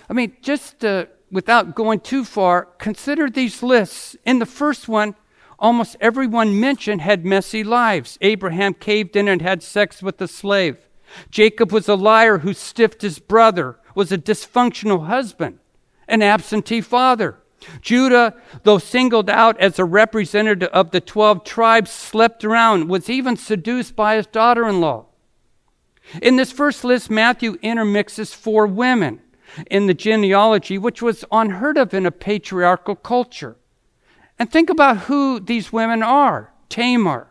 I 0.10 0.14
mean, 0.14 0.36
just 0.42 0.84
uh, 0.84 1.06
without 1.32 1.76
going 1.76 2.00
too 2.00 2.26
far, 2.26 2.66
consider 2.80 3.30
these 3.30 3.62
lists. 3.62 4.16
In 4.26 4.40
the 4.40 4.48
first 4.48 4.88
one, 4.88 5.14
almost 5.60 5.98
everyone 6.02 6.60
mentioned 6.60 7.02
had 7.02 7.24
messy 7.24 7.64
lives. 7.64 8.18
Abraham 8.22 8.74
caved 8.74 9.16
in 9.16 9.28
and 9.28 9.44
had 9.44 9.62
sex 9.62 10.02
with 10.02 10.20
a 10.20 10.28
slave. 10.28 10.78
Jacob 11.32 11.72
was 11.72 11.88
a 11.88 11.96
liar 11.96 12.40
who 12.40 12.54
stiffed 12.54 13.02
his 13.02 13.20
brother, 13.20 13.78
was 13.94 14.12
a 14.12 14.18
dysfunctional 14.18 15.08
husband, 15.08 15.60
an 16.08 16.22
absentee 16.22 16.82
father. 16.82 17.38
Judah, 17.82 18.36
though 18.64 18.78
singled 18.78 19.30
out 19.30 19.60
as 19.60 19.80
a 19.80 19.86
representative 19.86 20.70
of 20.70 20.92
the 20.92 21.02
12 21.02 21.44
tribes, 21.44 21.92
slept 21.92 22.44
around, 22.44 22.90
was 22.90 23.10
even 23.10 23.38
seduced 23.38 23.96
by 23.96 24.16
his 24.16 24.28
daughter 24.28 24.68
in 24.68 24.82
law. 24.82 25.06
In 26.22 26.36
this 26.36 26.52
first 26.52 26.84
list, 26.84 27.10
Matthew 27.10 27.58
intermixes 27.62 28.34
four 28.34 28.68
women 28.68 29.22
in 29.72 29.88
the 29.88 29.94
genealogy, 29.94 30.78
which 30.78 31.02
was 31.02 31.26
unheard 31.32 31.78
of 31.78 31.94
in 31.94 32.06
a 32.06 32.12
patriarchal 32.12 32.96
culture. 32.96 33.56
And 34.38 34.52
think 34.52 34.70
about 34.70 34.98
who 35.00 35.40
these 35.40 35.74
women 35.74 36.04
are 36.04 36.52
Tamar. 36.70 37.28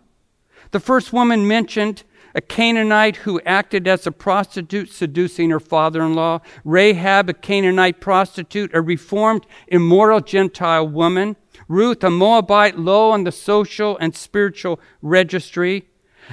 The 0.71 0.81
first 0.81 1.13
woman 1.13 1.47
mentioned 1.47 2.03
a 2.35 2.41
Canaanite 2.41 3.17
who 3.19 3.41
acted 3.43 3.87
as 3.87 4.07
a 4.07 4.13
prostitute 4.13 4.91
seducing 4.91 5.51
her 5.51 5.61
father 5.61 6.03
in 6.03 6.15
law, 6.15 6.41
Rahab, 6.65 7.29
a 7.29 7.35
Canaanite 7.35 8.01
prostitute, 8.01 8.75
a 8.75 8.83
reformed, 8.83 9.47
immoral 9.69 10.21
Gentile 10.21 10.87
woman, 10.87 11.37
Ruth, 11.69 12.03
a 12.03 12.11
Moabite, 12.11 12.79
low 12.79 13.11
on 13.13 13.25
the 13.25 13.33
social 13.33 13.97
and 13.99 14.15
spiritual 14.15 14.81
registry. 15.01 15.89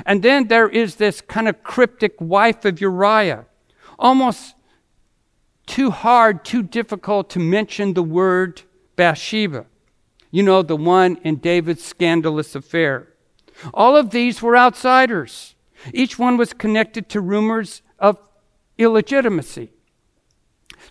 And 0.05 0.23
then 0.23 0.47
there 0.47 0.67
is 0.67 0.95
this 0.95 1.21
kind 1.21 1.47
of 1.47 1.63
cryptic 1.63 2.19
wife 2.19 2.65
of 2.65 2.81
Uriah, 2.81 3.45
almost 3.99 4.55
too 5.67 5.91
hard, 5.91 6.43
too 6.43 6.63
difficult 6.63 7.29
to 7.29 7.39
mention 7.39 7.93
the 7.93 8.03
word 8.03 8.63
Bathsheba. 8.95 9.67
You 10.31 10.43
know, 10.43 10.61
the 10.63 10.75
one 10.75 11.17
in 11.23 11.35
David's 11.37 11.83
scandalous 11.83 12.55
affair. 12.55 13.09
All 13.73 13.95
of 13.95 14.09
these 14.09 14.41
were 14.41 14.57
outsiders. 14.57 15.55
Each 15.93 16.19
one 16.19 16.37
was 16.37 16.53
connected 16.53 17.09
to 17.09 17.21
rumors 17.21 17.81
of 17.99 18.17
illegitimacy. 18.77 19.71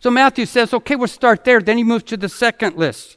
So 0.00 0.10
Matthew 0.10 0.46
says, 0.46 0.72
okay, 0.72 0.96
we'll 0.96 1.08
start 1.08 1.44
there. 1.44 1.60
Then 1.60 1.76
he 1.78 1.84
moves 1.84 2.04
to 2.04 2.16
the 2.16 2.28
second 2.28 2.76
list. 2.76 3.16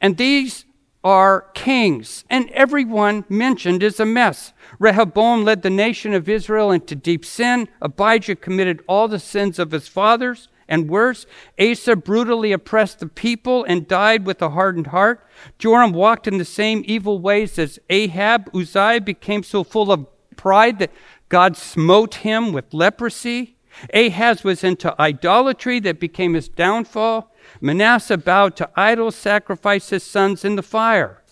And 0.00 0.16
these 0.16 0.64
are 1.04 1.46
kings, 1.54 2.24
and 2.30 2.48
everyone 2.50 3.24
mentioned 3.28 3.82
is 3.82 3.98
a 3.98 4.06
mess. 4.06 4.52
Rehoboam 4.78 5.44
led 5.44 5.62
the 5.62 5.70
nation 5.70 6.14
of 6.14 6.28
Israel 6.28 6.70
into 6.70 6.94
deep 6.94 7.24
sin. 7.24 7.68
Abijah 7.80 8.36
committed 8.36 8.84
all 8.86 9.08
the 9.08 9.18
sins 9.18 9.58
of 9.58 9.72
his 9.72 9.88
fathers 9.88 10.48
and 10.68 10.88
worse. 10.88 11.26
Asa 11.60 11.96
brutally 11.96 12.52
oppressed 12.52 13.00
the 13.00 13.08
people 13.08 13.64
and 13.64 13.88
died 13.88 14.24
with 14.24 14.40
a 14.40 14.50
hardened 14.50 14.88
heart. 14.88 15.26
Joram 15.58 15.92
walked 15.92 16.28
in 16.28 16.38
the 16.38 16.44
same 16.44 16.84
evil 16.86 17.18
ways 17.18 17.58
as 17.58 17.80
Ahab. 17.90 18.48
Uzziah 18.54 19.00
became 19.00 19.42
so 19.42 19.64
full 19.64 19.90
of 19.90 20.06
pride 20.36 20.78
that 20.78 20.92
God 21.28 21.56
smote 21.56 22.16
him 22.16 22.52
with 22.52 22.72
leprosy. 22.74 23.56
Ahaz 23.92 24.44
was 24.44 24.62
into 24.62 25.00
idolatry 25.00 25.80
that 25.80 25.98
became 25.98 26.34
his 26.34 26.48
downfall. 26.48 27.32
Manasseh 27.60 28.18
bowed 28.18 28.56
to 28.56 28.70
idols, 28.76 29.16
sacrificed 29.16 29.90
his 29.90 30.02
sons 30.02 30.44
in 30.44 30.56
the 30.56 30.62
fire. 30.62 31.22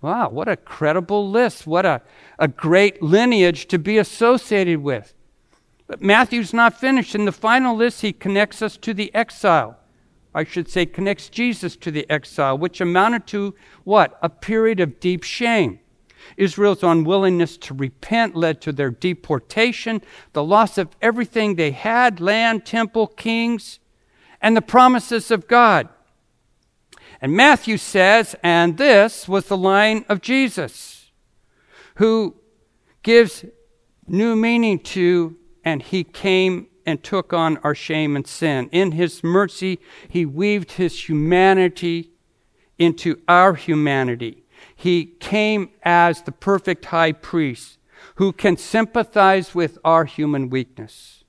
Wow, 0.00 0.30
what 0.30 0.48
a 0.48 0.56
credible 0.56 1.30
list. 1.30 1.66
What 1.66 1.86
a, 1.86 2.02
a 2.38 2.48
great 2.48 3.02
lineage 3.02 3.66
to 3.68 3.78
be 3.78 3.98
associated 3.98 4.82
with. 4.82 5.14
But 5.86 6.02
Matthew's 6.02 6.52
not 6.52 6.80
finished. 6.80 7.14
In 7.14 7.24
the 7.24 7.32
final 7.32 7.76
list, 7.76 8.00
he 8.00 8.12
connects 8.12 8.62
us 8.62 8.76
to 8.78 8.94
the 8.94 9.14
exile. 9.14 9.76
I 10.34 10.44
should 10.44 10.68
say, 10.68 10.86
connects 10.86 11.28
Jesus 11.28 11.76
to 11.76 11.90
the 11.90 12.08
exile, 12.10 12.56
which 12.56 12.80
amounted 12.80 13.26
to 13.28 13.54
what? 13.84 14.18
A 14.22 14.30
period 14.30 14.80
of 14.80 14.98
deep 14.98 15.22
shame. 15.22 15.78
Israel's 16.36 16.82
unwillingness 16.82 17.56
to 17.58 17.74
repent 17.74 18.36
led 18.36 18.60
to 18.62 18.72
their 18.72 18.90
deportation, 18.90 20.02
the 20.32 20.44
loss 20.44 20.78
of 20.78 20.96
everything 21.00 21.54
they 21.54 21.70
had 21.70 22.20
land, 22.20 22.64
temple, 22.64 23.06
kings, 23.06 23.78
and 24.40 24.56
the 24.56 24.62
promises 24.62 25.30
of 25.30 25.48
God. 25.48 25.88
And 27.20 27.32
Matthew 27.32 27.76
says, 27.76 28.34
and 28.42 28.78
this 28.78 29.28
was 29.28 29.46
the 29.46 29.56
line 29.56 30.04
of 30.08 30.20
Jesus, 30.20 31.10
who 31.96 32.34
gives 33.02 33.44
new 34.08 34.34
meaning 34.34 34.80
to, 34.80 35.36
and 35.64 35.82
he 35.82 36.02
came 36.02 36.66
and 36.84 37.02
took 37.02 37.32
on 37.32 37.58
our 37.58 37.76
shame 37.76 38.16
and 38.16 38.26
sin. 38.26 38.68
In 38.72 38.92
his 38.92 39.22
mercy, 39.22 39.78
he 40.08 40.26
weaved 40.26 40.72
his 40.72 41.08
humanity 41.08 42.10
into 42.78 43.20
our 43.28 43.54
humanity 43.54 44.41
he 44.74 45.06
came 45.06 45.70
as 45.82 46.22
the 46.22 46.32
perfect 46.32 46.86
high 46.86 47.12
priest 47.12 47.78
who 48.16 48.32
can 48.32 48.56
sympathize 48.56 49.54
with 49.54 49.78
our 49.84 50.04
human 50.04 50.50
weakness. 50.50 51.24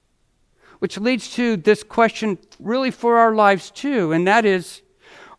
Which 0.80 0.98
leads 0.98 1.34
to 1.36 1.56
this 1.56 1.84
question, 1.84 2.38
really 2.60 2.92
for 2.92 3.18
our 3.18 3.34
lives 3.34 3.72
too, 3.72 4.12
and 4.12 4.28
that 4.28 4.46
is 4.46 4.82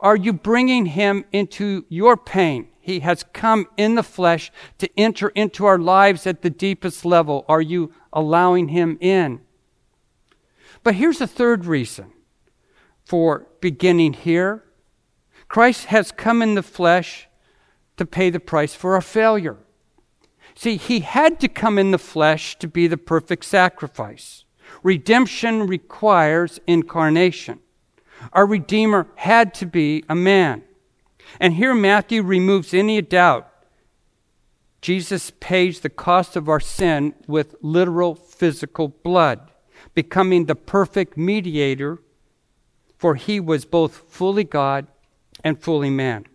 Are 0.00 0.16
you 0.16 0.32
bringing 0.32 0.86
him 0.86 1.24
into 1.32 1.84
your 1.88 2.16
pain? 2.16 2.68
He 2.80 3.00
has 3.00 3.24
come 3.32 3.66
in 3.76 3.94
the 3.94 4.02
flesh 4.02 4.52
to 4.78 4.88
enter 4.98 5.30
into 5.30 5.64
our 5.64 5.78
lives 5.78 6.26
at 6.26 6.42
the 6.42 6.50
deepest 6.50 7.04
level. 7.04 7.44
Are 7.48 7.62
you 7.62 7.92
allowing 8.12 8.68
him 8.68 8.98
in? 9.00 9.40
But 10.82 10.96
here's 10.96 11.20
a 11.22 11.26
third 11.26 11.64
reason 11.64 12.12
for 13.04 13.46
beginning 13.60 14.12
here 14.12 14.64
Christ 15.48 15.86
has 15.86 16.12
come 16.12 16.42
in 16.42 16.54
the 16.54 16.62
flesh 16.62 17.28
to 17.96 18.06
pay 18.06 18.30
the 18.30 18.40
price 18.40 18.74
for 18.74 18.94
our 18.94 19.00
failure. 19.00 19.58
See, 20.54 20.76
he 20.76 21.00
had 21.00 21.40
to 21.40 21.48
come 21.48 21.78
in 21.78 21.90
the 21.90 21.98
flesh 21.98 22.58
to 22.58 22.68
be 22.68 22.86
the 22.86 22.96
perfect 22.96 23.44
sacrifice. 23.44 24.44
Redemption 24.82 25.66
requires 25.66 26.60
incarnation. 26.66 27.60
Our 28.32 28.46
Redeemer 28.46 29.08
had 29.16 29.52
to 29.54 29.66
be 29.66 30.04
a 30.08 30.14
man. 30.14 30.62
And 31.40 31.54
here 31.54 31.74
Matthew 31.74 32.22
removes 32.22 32.72
any 32.72 33.00
doubt. 33.02 33.50
Jesus 34.80 35.32
pays 35.40 35.80
the 35.80 35.90
cost 35.90 36.36
of 36.36 36.48
our 36.48 36.60
sin 36.60 37.14
with 37.26 37.56
literal 37.62 38.14
physical 38.14 38.88
blood, 38.88 39.50
becoming 39.94 40.44
the 40.44 40.54
perfect 40.54 41.16
mediator, 41.16 41.98
for 42.98 43.14
he 43.14 43.40
was 43.40 43.64
both 43.64 44.04
fully 44.08 44.44
God 44.44 44.86
and 45.42 45.60
fully 45.60 45.90
man. 45.90 46.26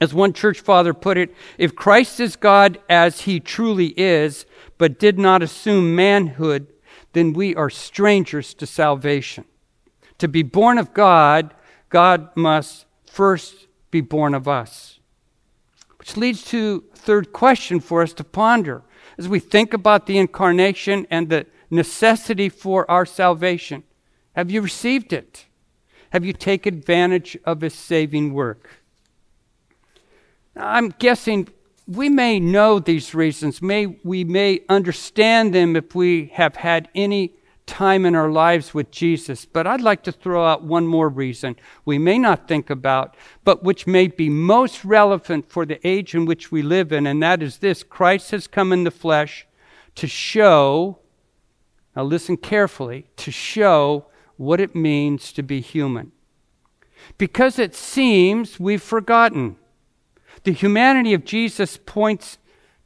As 0.00 0.12
one 0.12 0.32
church 0.32 0.60
father 0.60 0.92
put 0.92 1.16
it, 1.16 1.34
if 1.56 1.74
Christ 1.76 2.20
is 2.20 2.36
God 2.36 2.78
as 2.88 3.22
he 3.22 3.40
truly 3.40 3.88
is, 3.96 4.44
but 4.76 4.98
did 4.98 5.18
not 5.18 5.42
assume 5.42 5.94
manhood, 5.94 6.66
then 7.12 7.32
we 7.32 7.54
are 7.54 7.70
strangers 7.70 8.54
to 8.54 8.66
salvation. 8.66 9.44
To 10.18 10.28
be 10.28 10.42
born 10.42 10.78
of 10.78 10.94
God, 10.94 11.54
God 11.88 12.36
must 12.36 12.86
first 13.06 13.68
be 13.90 14.00
born 14.00 14.34
of 14.34 14.48
us. 14.48 14.98
Which 15.98 16.16
leads 16.16 16.44
to 16.46 16.84
third 16.94 17.32
question 17.32 17.78
for 17.80 18.02
us 18.02 18.12
to 18.14 18.24
ponder 18.24 18.82
as 19.16 19.28
we 19.28 19.38
think 19.38 19.72
about 19.72 20.06
the 20.06 20.18
incarnation 20.18 21.06
and 21.10 21.28
the 21.28 21.46
necessity 21.70 22.48
for 22.48 22.90
our 22.90 23.06
salvation. 23.06 23.84
Have 24.34 24.50
you 24.50 24.60
received 24.60 25.12
it? 25.12 25.46
Have 26.10 26.24
you 26.24 26.32
taken 26.32 26.74
advantage 26.74 27.38
of 27.44 27.60
his 27.60 27.74
saving 27.74 28.34
work? 28.34 28.83
I'm 30.56 30.90
guessing 30.90 31.48
we 31.86 32.08
may 32.08 32.40
know 32.40 32.78
these 32.78 33.14
reasons, 33.14 33.60
may 33.60 33.86
we 34.04 34.24
may 34.24 34.60
understand 34.68 35.54
them 35.54 35.76
if 35.76 35.94
we 35.94 36.26
have 36.34 36.56
had 36.56 36.88
any 36.94 37.34
time 37.66 38.04
in 38.04 38.14
our 38.14 38.30
lives 38.30 38.74
with 38.74 38.90
Jesus. 38.90 39.44
But 39.44 39.66
I'd 39.66 39.80
like 39.80 40.02
to 40.04 40.12
throw 40.12 40.46
out 40.46 40.62
one 40.62 40.86
more 40.86 41.08
reason 41.08 41.56
we 41.84 41.98
may 41.98 42.18
not 42.18 42.46
think 42.46 42.70
about, 42.70 43.16
but 43.44 43.62
which 43.62 43.86
may 43.86 44.06
be 44.06 44.28
most 44.28 44.84
relevant 44.84 45.50
for 45.50 45.66
the 45.66 45.84
age 45.86 46.14
in 46.14 46.26
which 46.26 46.52
we 46.52 46.62
live 46.62 46.92
in, 46.92 47.06
and 47.06 47.22
that 47.22 47.42
is 47.42 47.58
this 47.58 47.82
Christ 47.82 48.30
has 48.30 48.46
come 48.46 48.72
in 48.72 48.84
the 48.84 48.90
flesh 48.90 49.46
to 49.96 50.06
show, 50.06 50.98
now 51.94 52.04
listen 52.04 52.36
carefully, 52.36 53.06
to 53.16 53.30
show 53.30 54.06
what 54.36 54.60
it 54.60 54.74
means 54.74 55.32
to 55.32 55.42
be 55.42 55.60
human. 55.60 56.12
Because 57.18 57.58
it 57.58 57.74
seems 57.74 58.58
we've 58.58 58.82
forgotten. 58.82 59.56
The 60.44 60.52
humanity 60.52 61.14
of 61.14 61.24
Jesus 61.24 61.78
points 61.78 62.38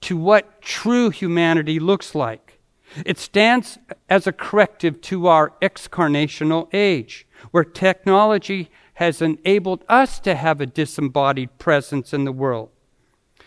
to 0.03 0.17
what 0.17 0.63
true 0.63 1.11
humanity 1.11 1.81
looks 1.81 2.15
like. 2.15 2.61
It 3.05 3.19
stands 3.19 3.79
as 4.09 4.27
a 4.27 4.33
corrective 4.33 5.01
to 5.03 5.27
our 5.27 5.53
excarnational 5.61 6.69
age, 6.73 7.27
where 7.51 7.65
technology 7.65 8.71
has 8.95 9.21
enabled 9.21 9.85
us 9.89 10.21
to 10.21 10.37
have 10.37 10.61
a 10.61 10.67
disembodied 10.67 11.59
presence 11.59 12.15
in 12.15 12.25
the 12.25 12.33
world. 12.33 12.71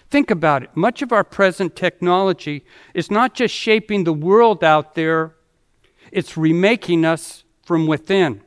Think 0.10 0.30
about 0.30 0.64
it. 0.64 0.76
Much 0.76 1.02
of 1.02 1.14
our 1.14 1.24
present 1.24 1.76
technology 1.76 2.66
is 2.94 3.10
not 3.10 3.34
just 3.34 3.56
shaping 3.56 4.04
the 4.04 4.14
world 4.14 4.62
out 4.62 4.96
there, 4.96 5.36
it's 6.12 6.36
remaking 6.36 7.06
us 7.06 7.46
from 7.64 7.88
within. 7.88 8.42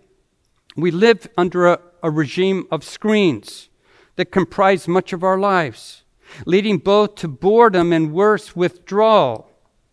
We 0.77 0.91
live 0.91 1.27
under 1.39 1.67
a, 1.69 1.81
a 2.03 2.11
regime 2.11 2.67
of 2.71 2.85
screens 2.85 3.71
that 4.17 4.33
comprise 4.33 4.87
much 4.87 5.13
of 5.13 5.25
our 5.25 5.39
lives, 5.39 6.05
leading 6.47 6.79
both 6.79 7.15
to 7.17 7.29
boredom 7.29 7.93
and 7.93 8.13
worse, 8.13 8.55
withdrawal. 8.55 9.51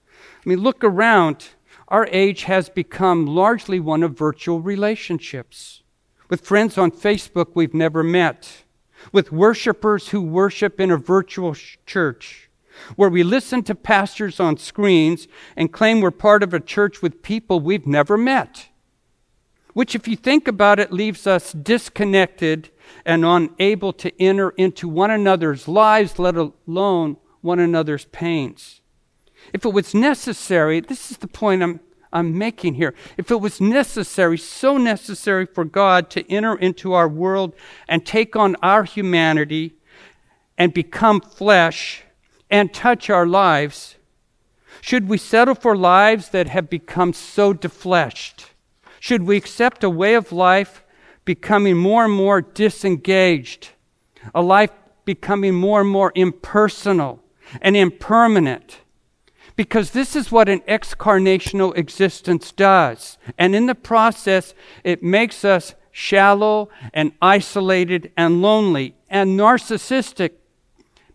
I 0.09 0.49
mean, 0.49 0.59
look 0.59 0.83
around. 0.83 1.49
Our 1.87 2.07
age 2.11 2.43
has 2.43 2.69
become 2.69 3.25
largely 3.25 3.79
one 3.79 4.03
of 4.03 4.17
virtual 4.17 4.61
relationships 4.61 5.83
with 6.29 6.45
friends 6.45 6.77
on 6.77 6.91
Facebook 6.91 7.47
we've 7.53 7.73
never 7.73 8.03
met, 8.03 8.63
with 9.11 9.31
worshipers 9.31 10.09
who 10.09 10.21
worship 10.21 10.79
in 10.79 10.89
a 10.89 10.97
virtual 10.97 11.53
sh- 11.53 11.77
church, 11.85 12.49
where 12.95 13.09
we 13.09 13.23
listen 13.23 13.63
to 13.63 13.75
pastors 13.75 14.39
on 14.39 14.55
screens 14.55 15.27
and 15.57 15.73
claim 15.73 15.99
we're 15.99 16.11
part 16.11 16.41
of 16.41 16.53
a 16.53 16.59
church 16.59 17.01
with 17.01 17.21
people 17.21 17.59
we've 17.59 17.85
never 17.85 18.17
met 18.17 18.69
which, 19.73 19.95
if 19.95 20.07
you 20.07 20.15
think 20.15 20.47
about 20.47 20.79
it, 20.79 20.91
leaves 20.91 21.25
us 21.25 21.53
disconnected 21.53 22.69
and 23.05 23.25
unable 23.25 23.93
to 23.93 24.21
enter 24.21 24.51
into 24.51 24.87
one 24.87 25.11
another's 25.11 25.67
lives, 25.67 26.19
let 26.19 26.35
alone 26.35 27.17
one 27.41 27.59
another's 27.59 28.05
pains. 28.05 28.81
If 29.53 29.65
it 29.65 29.73
was 29.73 29.93
necessary, 29.93 30.79
this 30.79 31.11
is 31.11 31.17
the 31.17 31.27
point 31.27 31.63
I'm, 31.63 31.79
I'm 32.13 32.37
making 32.37 32.75
here. 32.75 32.93
If 33.17 33.31
it 33.31 33.41
was 33.41 33.59
necessary, 33.59 34.37
so 34.37 34.77
necessary 34.77 35.45
for 35.45 35.65
God 35.65 36.09
to 36.11 36.29
enter 36.31 36.55
into 36.55 36.93
our 36.93 37.07
world 37.07 37.55
and 37.87 38.05
take 38.05 38.35
on 38.35 38.55
our 38.61 38.83
humanity 38.83 39.75
and 40.57 40.73
become 40.73 41.21
flesh 41.21 42.03
and 42.49 42.73
touch 42.73 43.09
our 43.09 43.25
lives, 43.25 43.95
should 44.81 45.07
we 45.07 45.17
settle 45.17 45.55
for 45.55 45.75
lives 45.75 46.29
that 46.29 46.47
have 46.47 46.69
become 46.69 47.13
so 47.13 47.53
defleshed? 47.53 48.45
Should 48.99 49.23
we 49.23 49.37
accept 49.37 49.83
a 49.83 49.89
way 49.89 50.13
of 50.13 50.31
life 50.31 50.80
becoming 51.25 51.77
more 51.77 52.05
and 52.05 52.13
more 52.13 52.41
disengaged, 52.41 53.69
a 54.33 54.41
life 54.41 54.71
becoming 55.05 55.55
more 55.55 55.81
and 55.81 55.89
more 55.89 56.11
impersonal 56.15 57.23
and 57.61 57.75
impermanent? 57.75 58.79
Because 59.55 59.91
this 59.91 60.15
is 60.15 60.31
what 60.31 60.49
an 60.49 60.61
excarnational 60.61 61.75
existence 61.77 62.51
does. 62.51 63.17
And 63.37 63.53
in 63.53 63.65
the 63.65 63.75
process, 63.75 64.53
it 64.83 65.03
makes 65.03 65.43
us 65.45 65.75
shallow 65.91 66.69
and 66.93 67.11
isolated 67.21 68.11
and 68.15 68.41
lonely 68.41 68.95
and 69.09 69.39
narcissistic 69.39 70.31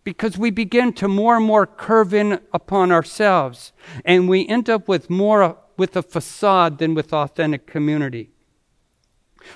because 0.03 0.37
we 0.37 0.51
begin 0.51 0.93
to 0.93 1.07
more 1.07 1.35
and 1.35 1.45
more 1.45 1.65
curve 1.65 2.13
in 2.13 2.39
upon 2.53 2.91
ourselves 2.91 3.73
and 4.05 4.29
we 4.29 4.47
end 4.47 4.69
up 4.69 4.87
with 4.87 5.09
more 5.09 5.57
with 5.75 5.95
a 5.95 6.01
facade 6.01 6.77
than 6.77 6.93
with 6.95 7.11
authentic 7.13 7.67
community. 7.67 8.29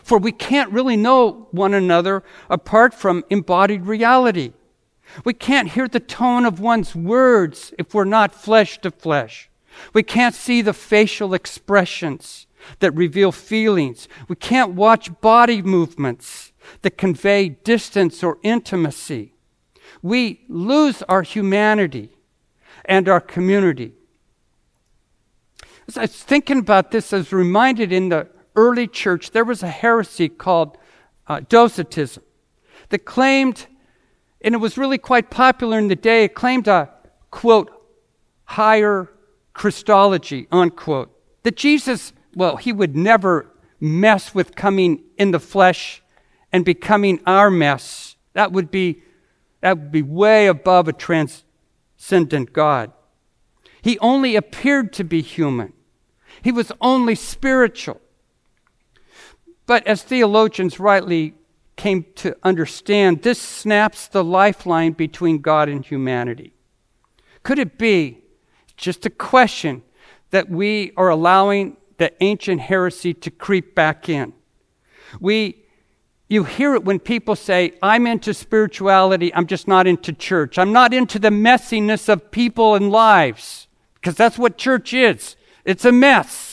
For 0.03 0.17
we 0.17 0.31
can't 0.31 0.71
really 0.71 0.97
know 0.97 1.47
one 1.51 1.73
another 1.73 2.23
apart 2.49 2.93
from 2.93 3.23
embodied 3.29 3.85
reality. 3.85 4.53
We 5.25 5.33
can't 5.33 5.69
hear 5.69 5.87
the 5.87 5.99
tone 5.99 6.45
of 6.45 6.59
one's 6.59 6.95
words 6.95 7.73
if 7.77 7.93
we're 7.93 8.05
not 8.05 8.33
flesh 8.33 8.79
to 8.81 8.91
flesh. 8.91 9.49
We 9.93 10.03
can't 10.03 10.35
see 10.35 10.61
the 10.61 10.73
facial 10.73 11.33
expressions 11.33 12.47
that 12.79 12.91
reveal 12.91 13.31
feelings. 13.31 14.07
We 14.27 14.35
can't 14.35 14.73
watch 14.73 15.09
body 15.21 15.61
movements 15.61 16.51
that 16.81 16.97
convey 16.97 17.49
distance 17.49 18.23
or 18.23 18.37
intimacy. 18.43 19.33
We 20.01 20.41
lose 20.47 21.01
our 21.03 21.23
humanity 21.23 22.11
and 22.85 23.09
our 23.09 23.21
community 23.21 23.93
as 25.91 25.97
I 25.97 26.01
was 26.01 26.23
thinking 26.23 26.59
about 26.59 26.91
this, 26.91 27.11
I 27.11 27.17
was 27.17 27.33
reminded 27.33 27.91
in 27.91 28.09
the 28.09 28.27
early 28.55 28.87
church 28.87 29.31
there 29.31 29.45
was 29.45 29.63
a 29.63 29.69
heresy 29.69 30.29
called 30.29 30.77
uh, 31.27 31.41
Docetism 31.47 32.23
that 32.89 33.05
claimed, 33.05 33.67
and 34.41 34.53
it 34.53 34.59
was 34.59 34.77
really 34.77 34.97
quite 34.97 35.29
popular 35.29 35.77
in 35.77 35.87
the 35.87 35.95
day, 35.95 36.25
it 36.25 36.35
claimed 36.35 36.67
a 36.67 36.89
quote, 37.31 37.71
higher 38.43 39.09
Christology, 39.53 40.47
unquote. 40.51 41.11
That 41.43 41.55
Jesus, 41.55 42.13
well, 42.35 42.57
he 42.57 42.71
would 42.71 42.95
never 42.95 43.51
mess 43.79 44.35
with 44.35 44.55
coming 44.55 45.03
in 45.17 45.31
the 45.31 45.39
flesh 45.39 46.03
and 46.51 46.63
becoming 46.63 47.19
our 47.25 47.49
mess. 47.49 48.15
That 48.33 48.51
would 48.51 48.69
be, 48.69 49.01
that 49.61 49.77
would 49.77 49.91
be 49.91 50.01
way 50.01 50.47
above 50.47 50.87
a 50.87 50.93
transcendent 50.93 52.53
God. 52.53 52.91
He 53.81 53.97
only 53.99 54.35
appeared 54.35 54.93
to 54.93 55.03
be 55.03 55.21
human. 55.21 55.73
He 56.41 56.51
was 56.51 56.71
only 56.79 57.15
spiritual. 57.15 57.99
But 59.71 59.87
as 59.87 60.03
theologians 60.03 60.81
rightly 60.81 61.33
came 61.77 62.05
to 62.15 62.35
understand, 62.43 63.21
this 63.21 63.39
snaps 63.39 64.09
the 64.09 64.21
lifeline 64.21 64.91
between 64.91 65.37
God 65.37 65.69
and 65.69 65.85
humanity. 65.85 66.51
Could 67.43 67.57
it 67.57 67.77
be 67.77 68.17
just 68.75 69.05
a 69.05 69.09
question 69.09 69.81
that 70.31 70.49
we 70.49 70.91
are 70.97 71.07
allowing 71.07 71.77
the 71.99 72.11
ancient 72.21 72.59
heresy 72.59 73.13
to 73.13 73.31
creep 73.31 73.73
back 73.73 74.09
in? 74.09 74.33
We 75.21 75.63
you 76.27 76.43
hear 76.43 76.75
it 76.75 76.83
when 76.83 76.99
people 76.99 77.37
say, 77.37 77.71
I'm 77.81 78.07
into 78.07 78.33
spirituality, 78.33 79.33
I'm 79.33 79.47
just 79.47 79.69
not 79.69 79.87
into 79.87 80.11
church. 80.11 80.57
I'm 80.57 80.73
not 80.73 80.93
into 80.93 81.17
the 81.17 81.29
messiness 81.29 82.09
of 82.09 82.29
people 82.29 82.75
and 82.75 82.91
lives 82.91 83.69
because 83.93 84.15
that's 84.15 84.37
what 84.37 84.57
church 84.57 84.93
is. 84.93 85.37
It's 85.63 85.85
a 85.85 85.93
mess. 85.93 86.50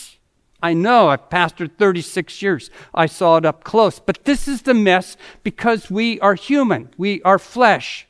I 0.63 0.75
know, 0.75 1.09
I've 1.09 1.29
pastored 1.29 1.77
36 1.79 2.43
years. 2.43 2.71
I 2.93 3.07
saw 3.07 3.37
it 3.37 3.45
up 3.45 3.63
close. 3.63 4.01
But 4.01 4.25
this 4.25 4.49
is 4.49 4.63
the 4.63 4.75
mess 4.75 5.17
because 5.43 5.91
we 5.91 6.19
are 6.21 6.35
human, 6.35 6.91
we 6.97 7.23
are 7.23 7.39
flesh. 7.39 8.07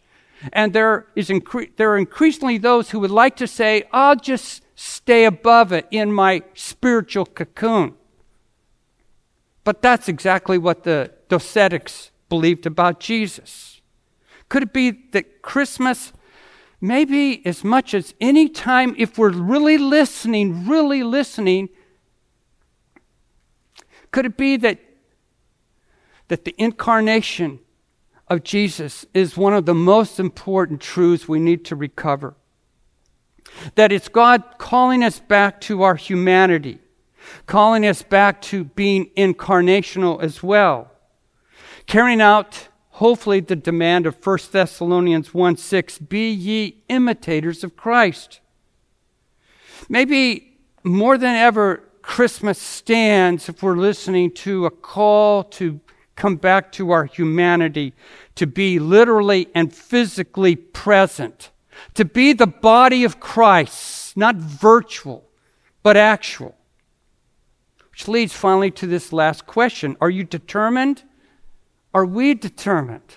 And 0.53 0.73
there, 0.73 1.07
is 1.17 1.29
incre- 1.29 1.71
there 1.77 1.93
are 1.93 1.99
increasingly 1.99 2.59
those 2.59 2.91
who 2.91 3.01
would 3.01 3.11
like 3.11 3.37
to 3.37 3.47
say, 3.47 3.85
I'll 3.93 4.17
just 4.17 4.63
stay 4.77 5.25
above 5.25 5.73
it 5.73 5.87
in 5.91 6.13
my 6.13 6.43
spiritual 6.55 7.27
cocoon. 7.27 7.95
But 9.65 9.83
that's 9.83 10.09
exactly 10.09 10.57
what 10.57 10.85
the 10.85 11.13
Docetics 11.29 12.11
believed 12.29 12.67
about 12.67 13.01
Jesus. 13.01 13.81
Could 14.49 14.63
it 14.63 14.73
be 14.73 14.93
that 15.11 15.43
Christmas 15.43 16.13
maybe 16.81 17.45
as 17.45 17.65
much 17.65 17.93
as 17.93 18.15
any 18.21 18.49
time, 18.49 18.95
if 18.97 19.19
we're 19.19 19.31
really 19.31 19.79
listening, 19.79 20.67
really 20.67 21.03
listening, 21.03 21.69
could 24.11 24.27
it 24.27 24.37
be 24.37 24.57
that, 24.59 24.79
that 26.29 26.45
the 26.45 26.55
incarnation 26.59 27.61
of 28.29 28.45
Jesus 28.45 29.07
is 29.15 29.37
one 29.37 29.55
of 29.55 29.67
the 29.67 29.75
most 29.75 30.21
important 30.21 30.81
truths 30.81 31.29
we 31.29 31.41
need 31.41 31.65
to 31.67 31.77
recover? 31.77 32.35
That 33.75 33.93
it's 33.93 34.09
God 34.09 34.45
calling 34.59 35.03
us 35.03 35.19
back 35.19 35.61
to 35.63 35.83
our 35.83 35.97
humanity, 35.97 36.79
calling 37.47 37.87
us 37.87 38.03
back 38.03 38.41
to 38.43 38.65
being 38.65 39.11
incarnational 39.17 40.23
as 40.23 40.43
well, 40.43 40.91
carrying 41.87 42.21
out 42.21 42.69
hopefully 42.99 43.41
the 43.41 43.57
demand 43.57 44.07
of 44.07 44.27
1 44.27 44.39
Thessalonians 44.51 45.33
1 45.33 45.57
6 45.57 45.99
be 45.99 46.31
ye 46.31 46.83
imitators 46.89 47.63
of 47.63 47.77
Christ. 47.77 48.41
Maybe 49.89 50.59
more 50.83 51.17
than 51.17 51.37
ever, 51.37 51.88
Christmas 52.09 52.59
stands 52.59 53.51
if 53.51 53.63
we're 53.63 53.77
listening 53.77 54.31
to 54.31 54.65
a 54.65 54.71
call 54.71 55.45
to 55.45 55.79
come 56.17 56.37
back 56.37 56.73
to 56.73 56.91
our 56.91 57.05
humanity, 57.05 57.93
to 58.35 58.47
be 58.47 58.79
literally 58.79 59.47
and 59.55 59.73
physically 59.73 60.57
present, 60.57 61.51
to 61.93 62.07
be 62.07 62.33
the 62.33 62.47
body 62.47 63.05
of 63.05 63.21
Christ, 63.21 64.17
not 64.17 64.37
virtual, 64.37 65.29
but 65.83 65.99
actual. 65.99 66.57
Which 67.91 68.09
leads 68.09 68.33
finally 68.33 68.71
to 68.71 68.87
this 68.87 69.13
last 69.13 69.47
question 69.47 69.95
Are 70.01 70.11
you 70.11 70.25
determined? 70.25 71.03
Are 71.93 72.07
we 72.07 72.33
determined? 72.33 73.17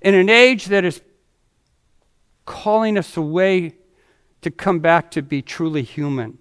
In 0.00 0.14
an 0.14 0.28
age 0.28 0.66
that 0.66 0.84
is 0.84 1.02
calling 2.46 2.96
us 2.96 3.16
away 3.16 3.74
to 4.42 4.50
come 4.52 4.78
back 4.78 5.10
to 5.10 5.22
be 5.22 5.42
truly 5.42 5.82
human, 5.82 6.38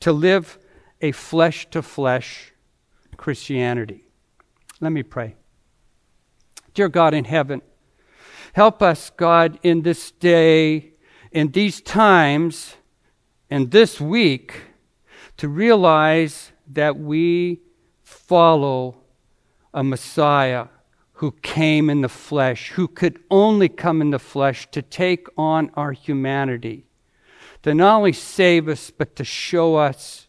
to 0.00 0.12
live 0.12 0.58
a 1.00 1.12
flesh 1.12 1.68
to 1.70 1.82
flesh 1.82 2.52
Christianity. 3.16 4.04
Let 4.80 4.92
me 4.92 5.02
pray. 5.02 5.36
Dear 6.74 6.88
God 6.88 7.14
in 7.14 7.24
heaven, 7.24 7.62
help 8.52 8.82
us, 8.82 9.10
God, 9.10 9.58
in 9.62 9.82
this 9.82 10.10
day, 10.10 10.92
in 11.30 11.52
these 11.52 11.80
times, 11.80 12.74
in 13.50 13.70
this 13.70 14.00
week, 14.00 14.54
to 15.36 15.48
realize 15.48 16.52
that 16.68 16.98
we 16.98 17.60
follow 18.02 18.96
a 19.74 19.82
Messiah 19.82 20.66
who 21.14 21.32
came 21.42 21.88
in 21.88 22.00
the 22.00 22.08
flesh, 22.08 22.70
who 22.70 22.88
could 22.88 23.20
only 23.30 23.68
come 23.68 24.00
in 24.00 24.10
the 24.10 24.18
flesh 24.18 24.68
to 24.72 24.82
take 24.82 25.26
on 25.36 25.70
our 25.74 25.92
humanity, 25.92 26.84
to 27.62 27.74
not 27.74 27.98
only 27.98 28.12
save 28.12 28.68
us, 28.68 28.90
but 28.90 29.16
to 29.16 29.24
show 29.24 29.76
us 29.76 30.26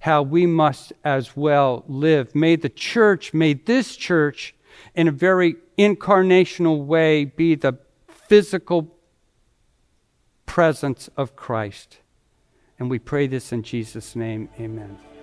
how 0.00 0.22
we 0.22 0.46
must 0.46 0.92
as 1.04 1.36
well 1.36 1.84
live. 1.88 2.34
May 2.34 2.56
the 2.56 2.68
church, 2.68 3.32
may 3.32 3.54
this 3.54 3.96
church, 3.96 4.54
in 4.94 5.08
a 5.08 5.12
very 5.12 5.56
incarnational 5.78 6.84
way, 6.84 7.24
be 7.24 7.54
the 7.54 7.78
physical 8.08 8.94
presence 10.44 11.08
of 11.16 11.34
Christ. 11.34 11.98
And 12.78 12.90
we 12.90 12.98
pray 12.98 13.26
this 13.26 13.52
in 13.52 13.62
Jesus' 13.62 14.14
name. 14.14 14.48
Amen. 14.60 15.15